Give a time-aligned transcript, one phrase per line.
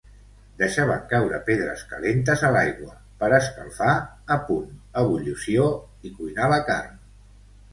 [0.59, 3.91] Deixaven caure pedres calentes a l'aigua per escalfar
[4.37, 5.69] a punt ebullició
[6.11, 6.99] i cuinar la carn.